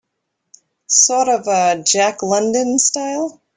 [0.87, 3.39] Sort of a Jack London style?